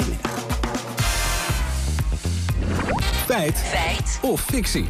[0.00, 0.38] Goedemiddag.
[3.26, 3.58] Feit.
[3.58, 4.18] Feit.
[4.22, 4.88] Of fictie.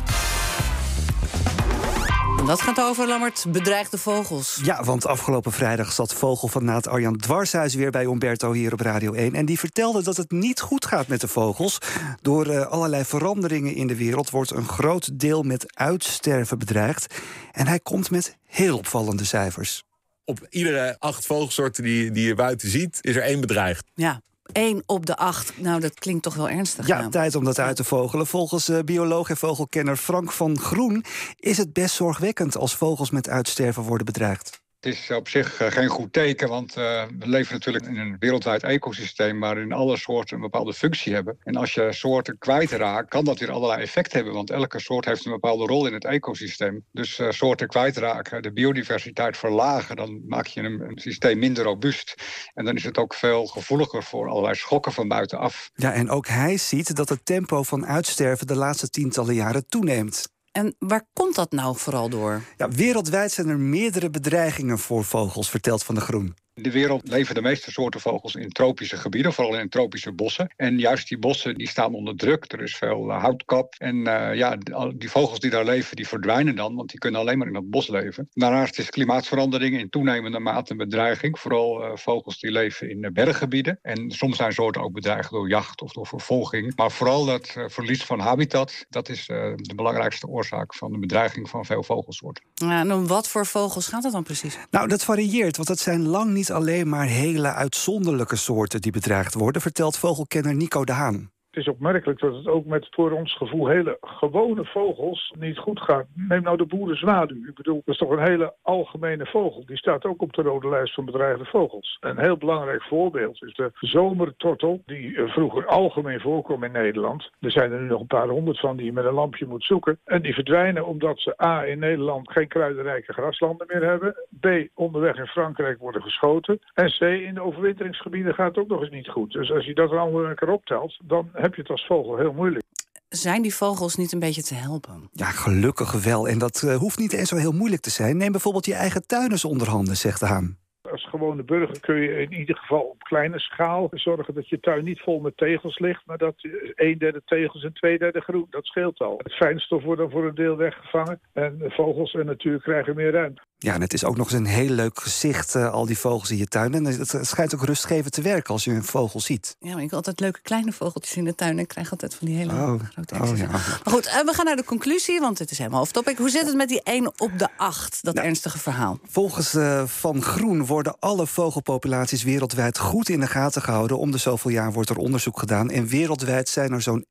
[2.38, 4.60] En dat gaat over, Lammert, bedreigde vogels.
[4.62, 9.34] Ja, want afgelopen vrijdag zat vogelfanaat Arjan Dwarshuis weer bij Umberto hier op Radio 1.
[9.34, 11.79] En die vertelde dat het niet goed gaat met de vogels.
[12.22, 17.14] Door uh, allerlei veranderingen in de wereld wordt een groot deel met uitsterven bedreigd.
[17.52, 19.84] En hij komt met heel opvallende cijfers.
[20.24, 23.84] Op iedere acht vogelsoorten die, die je buiten ziet, is er één bedreigd.
[23.95, 24.20] Ja,
[24.53, 25.53] 1 op de 8.
[25.57, 26.87] Nou, dat klinkt toch wel ernstig.
[26.87, 28.27] Ja, tijd om dat uit te vogelen.
[28.27, 31.04] Volgens uh, bioloog en vogelkenner Frank van Groen
[31.36, 34.61] is het best zorgwekkend als vogels met uitsterven worden bedreigd.
[34.80, 38.16] Het is op zich eh, geen goed teken, want uh, we leven natuurlijk in een
[38.19, 41.36] wereldwijd ecosysteem waarin alle soorten een bepaalde functie hebben.
[41.42, 45.24] En als je soorten kwijtraakt, kan dat weer allerlei effecten hebben, want elke soort heeft
[45.24, 46.84] een bepaalde rol in het ecosysteem.
[46.92, 52.14] Dus uh, soorten kwijtraken, de biodiversiteit verlagen, dan maak je een, systeem minder robuust.
[52.55, 55.70] En dan is het ook veel gevoeliger voor allerlei schokken van buitenaf.
[55.74, 60.38] Ja, en ook hij ziet dat het tempo van uitsterven de laatste tientallen jaren toeneemt.
[60.52, 62.42] En waar komt dat nou vooral door?
[62.56, 66.34] Ja, wereldwijd zijn er meerdere bedreigingen voor vogels, vertelt Van de Groen.
[66.61, 70.53] In de wereld leven de meeste soorten vogels in tropische gebieden, vooral in tropische bossen.
[70.56, 72.52] En juist die bossen die staan onder druk.
[72.52, 73.75] Er is veel uh, houtkap.
[73.78, 74.56] En uh, ja,
[74.97, 77.70] die vogels die daar leven, die verdwijnen dan, want die kunnen alleen maar in dat
[77.70, 78.28] bos leven.
[78.33, 81.39] Daarnaast is klimaatverandering in toenemende mate een bedreiging.
[81.39, 83.78] Vooral uh, vogels die leven in berggebieden.
[83.83, 86.77] En soms zijn soorten ook bedreigd door jacht of door vervolging.
[86.77, 91.64] Maar vooral dat verlies van habitat, dat is de belangrijkste oorzaak van de bedreiging van
[91.64, 92.45] veel vogelsoorten.
[92.55, 94.58] Ja, en om wat voor vogels gaat het dan precies?
[94.70, 99.34] Nou, dat varieert, want dat zijn lang niet alleen maar hele uitzonderlijke soorten die bedreigd
[99.34, 101.30] worden, vertelt vogelkenner Nico de Haan.
[101.61, 106.06] Is opmerkelijk dat het ook met voor ons gevoel hele gewone vogels niet goed gaat.
[106.14, 107.48] Neem nou de boerenzwaluw.
[107.48, 109.67] Ik bedoel, dat is toch een hele algemene vogel.
[109.67, 111.97] Die staat ook op de rode lijst van bedreigde vogels.
[112.00, 117.30] Een heel belangrijk voorbeeld is de zomertortel, die eh, vroeger algemeen voorkwam in Nederland.
[117.41, 119.64] Er zijn er nu nog een paar honderd van die je met een lampje moet
[119.64, 119.98] zoeken.
[120.05, 124.14] En die verdwijnen omdat ze A, in Nederland geen kruidenrijke graslanden meer hebben.
[124.40, 126.58] B, onderweg in Frankrijk worden geschoten.
[126.74, 129.33] En C, in de overwinteringsgebieden gaat het ook nog eens niet goed.
[129.33, 132.65] Dus als je dat allemaal keer optelt, dan je het als vogel heel moeilijk.
[133.09, 135.09] Zijn die vogels niet een beetje te helpen?
[135.12, 136.28] Ja, gelukkig wel.
[136.28, 138.16] En dat uh, hoeft niet eens zo heel moeilijk te zijn.
[138.16, 140.59] Neem bijvoorbeeld je eigen tuin eens onder handen, zegt de Haan.
[140.91, 144.84] Als gewone burger kun je in ieder geval op kleine schaal zorgen dat je tuin
[144.84, 146.34] niet vol met tegels ligt, maar dat
[146.75, 148.47] een derde tegels en twee derde groen.
[148.50, 149.21] Dat scheelt al.
[149.22, 153.43] Het fijnstof wordt dan voor een deel weggevangen en vogels en natuur krijgen meer ruimte.
[153.62, 156.31] Ja, en het is ook nog eens een heel leuk gezicht, uh, al die vogels
[156.31, 156.75] in je tuin.
[156.75, 159.56] En het, schijnt ook rustgevend te werken als je een vogel ziet.
[159.59, 161.59] Ja, maar ik heb altijd leuke kleine vogeltjes in de tuin...
[161.59, 163.47] en krijg altijd van die hele oh, grote oh, ja.
[163.47, 166.19] Maar goed, uh, we gaan naar de conclusie, want het is helemaal off-topic.
[166.19, 168.98] Hoe zit het met die 1 op de 8, dat nou, ernstige verhaal?
[169.09, 173.98] Volgens uh, Van Groen worden alle vogelpopulaties wereldwijd goed in de gaten gehouden.
[173.98, 175.71] Om de zoveel jaar wordt er onderzoek gedaan.
[175.71, 177.04] En wereldwijd zijn er zo'n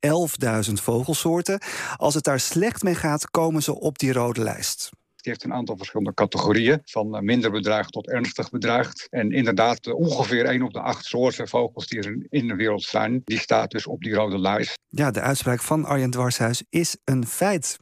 [0.66, 1.60] 11.000 vogelsoorten.
[1.96, 4.90] Als het daar slecht mee gaat, komen ze op die rode lijst.
[5.22, 9.06] Die heeft een aantal verschillende categorieën, van minder bedreigd tot ernstig bedreigd.
[9.10, 13.20] En inderdaad, ongeveer 1 op de 8 soorten vogels die er in de wereld zijn,
[13.24, 14.78] die staat dus op die rode lijst.
[14.88, 17.78] Ja, de uitspraak van Arjen Dwarshuis is een feit.